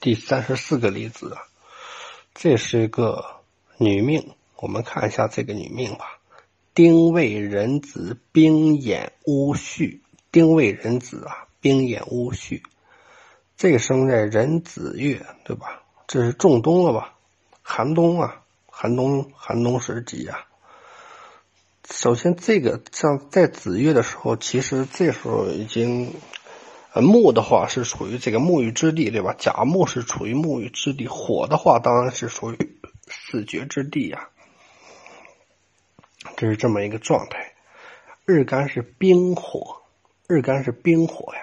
[0.00, 1.42] 第三十四个例子啊，
[2.34, 3.40] 这是一个
[3.76, 6.18] 女命，我们看一下这个女命吧。
[6.74, 10.02] 丁未壬子，冰眼乌戌。
[10.30, 12.62] 丁未壬子啊，冰眼乌戌。
[13.56, 15.82] 这个生在壬子月，对吧？
[16.06, 17.14] 这是仲冬了吧？
[17.62, 20.46] 寒冬啊，寒冬，寒冬时节啊。
[21.90, 26.14] 首先，这个像在子月的时候，其实这时候已经。
[26.94, 29.34] 木的话是处于这个沐浴之地，对吧？
[29.38, 32.56] 甲木是处于沐浴之地，火的话当然是属于
[33.06, 34.30] 死绝之地呀。
[36.36, 37.52] 这是这么一个状态。
[38.24, 39.82] 日干是冰火，
[40.26, 41.40] 日干是冰火呀，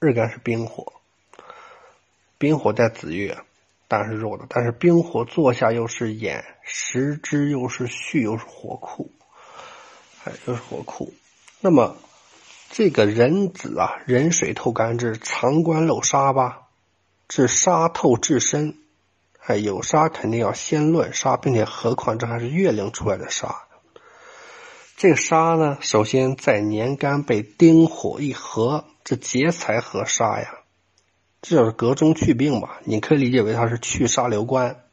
[0.00, 0.92] 日干是冰火。
[2.38, 3.38] 冰火在子月，
[3.88, 4.46] 当然是弱的。
[4.48, 9.12] 但是冰火坐下又是眼，食之又是戌，又是火库，
[10.24, 11.12] 哎，又是火库。
[11.60, 11.96] 那么。
[12.70, 16.62] 这个壬子啊，壬水透干至藏官漏沙吧，
[17.26, 18.76] 至沙透至深，
[19.46, 23.62] 哎，有沙肯定要先论沙，并且何况这还是月令出来的沙。
[24.96, 30.58] 这个沙呢，首先在年干被丁火一合，这劫财合沙呀，
[31.40, 32.80] 这就是隔中去病吧？
[32.84, 34.84] 你可以理解为它是去杀留官，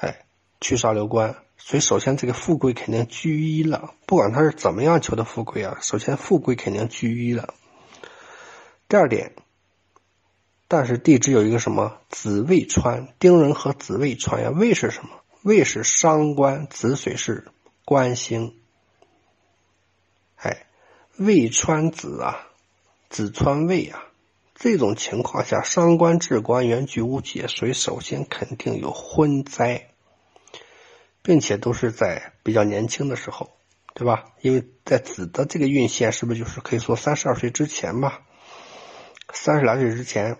[0.00, 0.24] 哎，
[0.60, 1.36] 去杀留官。
[1.58, 3.94] 所以，首先这个富贵肯定居一了。
[4.06, 7.54] 不管他是怎么样求的富贵啊，首先富贵肯定居一了。
[8.88, 9.34] 第二点，
[10.68, 14.50] 但是地支有一个什么子未穿，丁壬和子未穿呀？
[14.50, 15.10] 未是什么？
[15.42, 17.48] 未是伤官，子水是
[17.84, 18.54] 官星。
[20.36, 20.66] 哎，
[21.16, 22.46] 未穿子啊，
[23.08, 24.04] 子穿未啊，
[24.54, 29.90] 这种情况下，伤官至官元局无解，所以首先肯定有婚灾。
[31.26, 33.50] 并且都是在比较年轻的时候，
[33.94, 34.26] 对吧？
[34.42, 38.22] 因为在子的这个运线，是不是就是可以说三十二岁之前吧？
[39.32, 40.38] 三十来岁之前，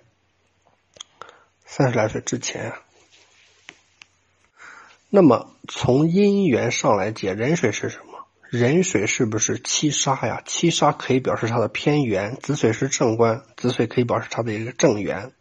[1.64, 2.74] 三十来岁之前。
[5.10, 8.24] 那么从姻缘上来解，壬水是什么？
[8.52, 10.40] 壬水是不是七杀呀？
[10.46, 15.32] 七杀可以表示它的偏缘，子水是正官，子水可以表示它的一个正缘，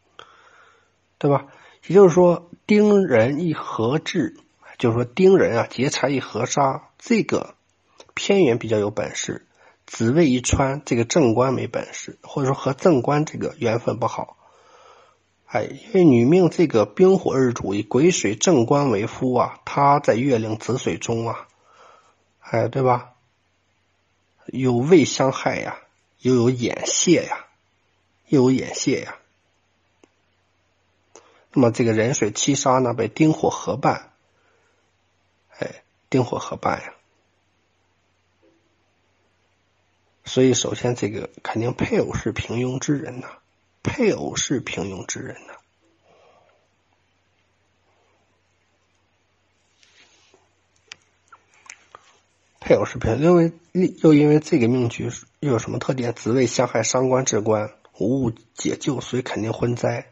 [1.20, 1.46] 对吧？
[1.86, 4.38] 也就是说，丁壬一合制。
[4.78, 7.56] 就是说，丁人啊，劫财一合杀，这个
[8.14, 9.42] 偏远比较有本事；
[9.86, 14.38] 子位一穿，这个正官没本事，或者说和正官这个缘分不好。
[15.46, 21.48] 哎，因为女命这个冰火日主以癸水正官为夫啊，她在月令子水中啊，
[22.40, 23.12] 哎，对吧？
[24.48, 25.78] 有未相害呀，
[26.20, 27.46] 又有眼泄呀，
[28.28, 29.16] 又有眼泄呀。
[31.54, 34.12] 那么这个壬水七杀呢，被丁火合办。
[36.10, 36.94] 丁火合伴呀，
[40.24, 43.28] 所以首先这个肯定配偶是平庸之人呐，
[43.84, 45.54] 配偶是平庸之人呐，
[52.60, 56.14] 配偶是平，因为又因为这个命局又有什么特点？
[56.14, 60.12] 子位相害伤官至官，无物解救，所以肯定婚灾。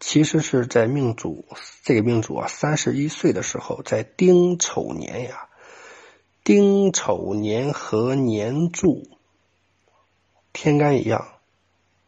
[0.00, 1.44] 其实是在命主
[1.82, 5.48] 这个命主啊，三十一岁的时候，在丁丑年呀，
[6.44, 9.08] 丁丑年和年柱
[10.52, 11.40] 天干一样，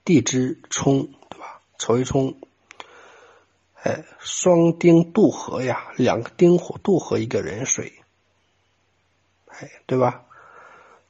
[0.04, 1.60] 地支冲，对吧？
[1.78, 2.36] 丑一冲，
[3.74, 7.92] 哎，双丁渡河呀，两个丁火渡河一个人水，
[9.46, 10.22] 哎，对吧？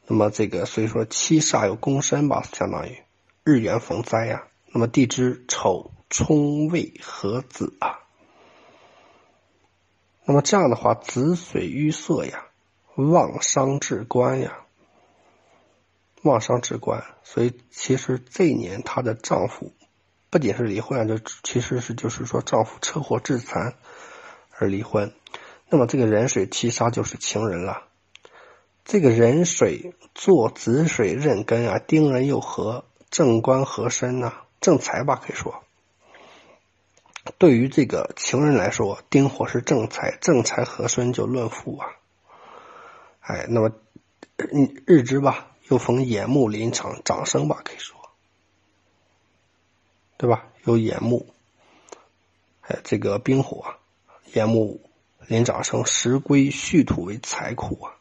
[0.07, 2.97] 那么这个所以说七煞有公身吧，相当于
[3.45, 4.49] 日元逢灾呀。
[4.73, 5.93] 那么地支丑。
[6.11, 8.01] 冲未合子啊，
[10.25, 12.47] 那么这样的话，子水淤塞呀，
[12.97, 14.59] 旺伤至官呀，
[16.23, 19.73] 旺伤至官，所以其实这一年她的丈夫
[20.31, 23.75] 不仅是离婚啊，就其实是就是说丈夫车祸致残
[24.59, 25.15] 而离婚。
[25.69, 27.85] 那么这个壬水七杀就是情人了，
[28.85, 35.63] 这个壬水做子水壬根啊，丁壬又合正官合身呐，正财吧可以说。
[37.39, 41.89] 对于这个情人来说，丁火是正财，正财合身就论富啊。
[43.21, 43.71] 哎，那么
[44.37, 48.11] 日日支吧，又逢眼木临场长生吧，可以说，
[50.17, 50.47] 对吧？
[50.65, 51.27] 有眼木，
[52.63, 53.75] 哎，这个冰火，
[54.33, 54.81] 眼木
[55.27, 57.97] 临长生，时归戌土为财库啊。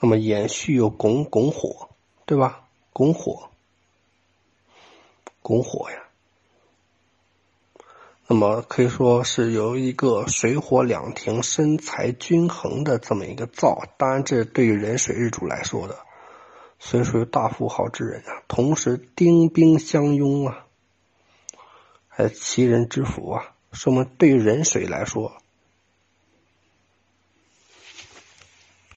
[0.00, 1.90] 那么眼戌又拱拱火，
[2.24, 2.64] 对吧？
[2.94, 3.50] 拱火，
[5.42, 6.07] 拱火呀。
[8.30, 15.96] 那么可以说是由一个水火两停、身材均衡的这么一个灶，当然这对于壬水日主来说的，
[16.78, 18.42] 所以属于大富豪之人啊。
[18.46, 20.66] 同时丁兵相拥啊，
[22.06, 25.32] 还有其人之福啊，说明对于壬水来说，